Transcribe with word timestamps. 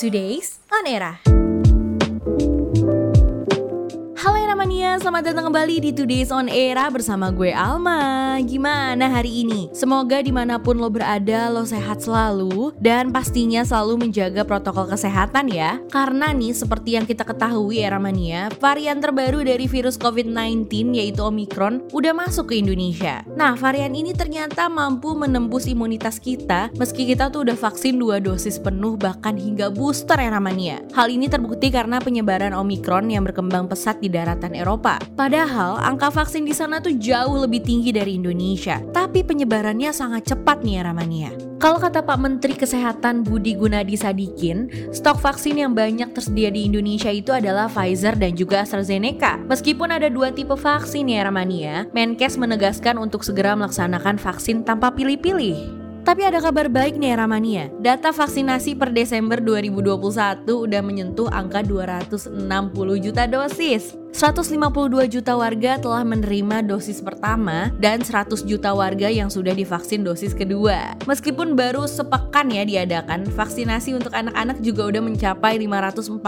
Today's 0.00 0.60
On 0.72 0.86
Era. 0.86 1.39
Eramania, 4.80 5.04
selamat 5.04 5.24
datang 5.28 5.44
kembali 5.52 5.76
di 5.84 5.90
Today's 5.92 6.32
On 6.32 6.48
Era 6.48 6.88
bersama 6.88 7.28
gue 7.28 7.52
Alma 7.52 8.40
Gimana 8.40 9.12
hari 9.12 9.44
ini? 9.44 9.68
Semoga 9.76 10.24
di 10.24 10.32
mana 10.32 10.56
pun 10.56 10.80
lo 10.80 10.88
berada, 10.88 11.52
lo 11.52 11.68
sehat 11.68 12.00
selalu 12.00 12.72
Dan 12.80 13.12
pastinya 13.12 13.60
selalu 13.60 14.08
menjaga 14.08 14.40
protokol 14.40 14.88
kesehatan 14.88 15.52
ya 15.52 15.76
Karena 15.92 16.32
nih, 16.32 16.56
seperti 16.56 16.96
yang 16.96 17.04
kita 17.04 17.28
ketahui 17.28 17.84
Eramania 17.84 18.48
Varian 18.56 19.04
terbaru 19.04 19.44
dari 19.44 19.68
virus 19.68 20.00
COVID-19 20.00 20.96
yaitu 20.96 21.28
Omicron 21.28 21.84
udah 21.92 22.16
masuk 22.16 22.48
ke 22.48 22.64
Indonesia 22.64 23.20
Nah, 23.36 23.60
varian 23.60 23.92
ini 23.92 24.16
ternyata 24.16 24.72
mampu 24.72 25.12
menembus 25.12 25.68
imunitas 25.68 26.16
kita 26.16 26.72
Meski 26.80 27.04
kita 27.04 27.28
tuh 27.28 27.44
udah 27.44 27.56
vaksin 27.68 28.00
dua 28.00 28.16
dosis 28.16 28.56
penuh 28.56 28.96
bahkan 28.96 29.36
hingga 29.36 29.68
booster 29.68 30.16
Eramania 30.16 30.80
Hal 30.96 31.12
ini 31.12 31.28
terbukti 31.28 31.68
karena 31.68 32.00
penyebaran 32.00 32.56
Omicron 32.56 33.12
yang 33.12 33.28
berkembang 33.28 33.68
pesat 33.68 34.00
di 34.00 34.08
daratan 34.08 34.56
Eropa. 34.56 34.69
Padahal 35.16 35.80
angka 35.80 36.12
vaksin 36.12 36.46
di 36.46 36.54
sana 36.54 36.78
tuh 36.78 36.94
jauh 36.94 37.40
lebih 37.40 37.64
tinggi 37.64 37.90
dari 37.90 38.20
Indonesia, 38.20 38.78
tapi 38.94 39.24
penyebarannya 39.24 39.90
sangat 39.90 40.30
cepat 40.30 40.62
nih 40.62 40.84
Ramania. 40.84 41.30
Kalau 41.60 41.76
kata 41.76 42.00
Pak 42.00 42.18
Menteri 42.20 42.56
Kesehatan 42.56 43.20
Budi 43.20 43.52
Gunadi 43.52 43.92
Sadikin, 43.92 44.72
stok 44.96 45.20
vaksin 45.20 45.60
yang 45.60 45.76
banyak 45.76 46.08
tersedia 46.16 46.48
di 46.48 46.64
Indonesia 46.64 47.12
itu 47.12 47.36
adalah 47.36 47.68
Pfizer 47.68 48.16
dan 48.16 48.32
juga 48.32 48.64
AstraZeneca. 48.64 49.36
Meskipun 49.44 49.92
ada 49.92 50.08
dua 50.08 50.32
tipe 50.32 50.56
vaksin 50.56 51.12
ya 51.12 51.28
Ramania, 51.28 51.84
Menkes 51.92 52.40
menegaskan 52.40 52.96
untuk 52.96 53.20
segera 53.28 53.52
melaksanakan 53.52 54.16
vaksin 54.16 54.64
tanpa 54.64 54.88
pilih-pilih. 54.96 55.80
Tapi 56.00 56.24
ada 56.24 56.40
kabar 56.40 56.72
baik 56.72 56.96
nih 56.96 57.12
Ramania. 57.12 57.68
Data 57.76 58.08
vaksinasi 58.08 58.72
per 58.80 58.88
Desember 58.96 59.36
2021 59.36 60.48
udah 60.48 60.80
menyentuh 60.80 61.28
angka 61.28 61.60
260 61.60 62.40
juta 63.04 63.28
dosis. 63.28 64.00
152 64.20 65.16
juta 65.16 65.32
warga 65.32 65.80
telah 65.80 66.04
menerima 66.04 66.60
dosis 66.68 67.00
pertama 67.00 67.72
dan 67.80 68.04
100 68.04 68.44
juta 68.44 68.76
warga 68.76 69.08
yang 69.08 69.32
sudah 69.32 69.56
divaksin 69.56 70.04
dosis 70.04 70.36
kedua. 70.36 70.92
Meskipun 71.08 71.56
baru 71.56 71.88
sepekan 71.88 72.52
ya 72.52 72.68
diadakan, 72.68 73.24
vaksinasi 73.32 73.96
untuk 73.96 74.12
anak-anak 74.12 74.60
juga 74.60 74.92
udah 74.92 75.00
mencapai 75.00 75.56
542 75.64 76.20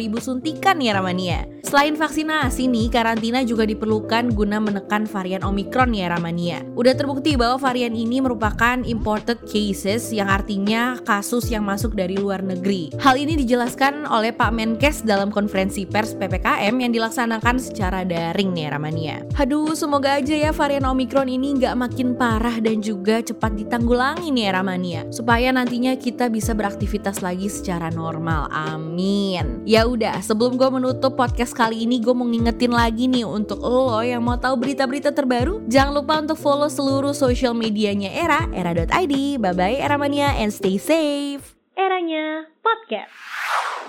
ribu 0.00 0.16
suntikan 0.16 0.80
ya 0.80 0.96
Ramania. 0.96 1.44
Selain 1.60 1.92
vaksinasi 1.92 2.72
nih, 2.72 2.88
karantina 2.88 3.44
juga 3.44 3.68
diperlukan 3.68 4.32
guna 4.32 4.56
menekan 4.56 5.04
varian 5.04 5.44
Omicron 5.44 5.92
ya 5.92 6.08
Ramania. 6.08 6.64
Udah 6.72 6.96
terbukti 6.96 7.36
bahwa 7.36 7.60
varian 7.60 7.92
ini 7.92 8.24
merupakan 8.24 8.80
imported 8.80 9.44
cases 9.44 10.08
yang 10.08 10.32
artinya 10.32 10.96
kasus 11.04 11.52
yang 11.52 11.68
masuk 11.68 11.92
dari 11.92 12.16
luar 12.16 12.40
negeri. 12.40 12.96
Hal 12.96 13.20
ini 13.20 13.36
dijelaskan 13.36 14.08
oleh 14.08 14.32
Pak 14.32 14.56
Menkes 14.56 15.04
dalam 15.04 15.28
konferensi 15.28 15.84
pers 15.84 16.16
PPKM 16.16 16.72
yang 16.72 16.96
dilaksanakan 16.96 17.25
dilaksanakan 17.26 17.56
secara 17.58 18.00
daring 18.06 18.54
nih 18.54 18.70
Ramania. 18.70 19.16
Aduh, 19.34 19.74
semoga 19.74 20.22
aja 20.22 20.32
ya 20.32 20.54
varian 20.54 20.86
Omicron 20.86 21.26
ini 21.26 21.58
nggak 21.58 21.74
makin 21.74 22.14
parah 22.14 22.62
dan 22.62 22.78
juga 22.78 23.18
cepat 23.18 23.58
ditanggulangi 23.58 24.30
nih 24.30 24.54
Ramania. 24.54 25.02
Supaya 25.10 25.50
nantinya 25.50 25.98
kita 25.98 26.30
bisa 26.30 26.54
beraktivitas 26.54 27.20
lagi 27.26 27.50
secara 27.50 27.90
normal. 27.90 28.46
Amin. 28.54 29.66
Ya 29.66 29.90
udah, 29.90 30.22
sebelum 30.22 30.54
gue 30.54 30.70
menutup 30.70 31.18
podcast 31.18 31.50
kali 31.50 31.82
ini, 31.82 31.98
gue 31.98 32.14
mau 32.14 32.24
ngingetin 32.24 32.70
lagi 32.70 33.10
nih 33.10 33.26
untuk 33.26 33.58
lo 33.58 33.98
yang 34.06 34.22
mau 34.22 34.38
tahu 34.38 34.54
berita-berita 34.62 35.10
terbaru, 35.10 35.66
jangan 35.66 35.92
lupa 35.98 36.22
untuk 36.22 36.38
follow 36.38 36.70
seluruh 36.70 37.12
social 37.12 37.52
medianya 37.58 38.14
Era, 38.14 38.46
era.id. 38.54 39.42
Bye-bye 39.42 39.82
Eramania 39.82 40.30
and 40.38 40.54
stay 40.54 40.78
safe. 40.78 41.58
Eranya 41.74 42.46
Podcast. 42.62 43.10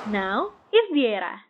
Now 0.09 0.57
is 0.73 0.89
the 0.91 1.05
era. 1.05 1.47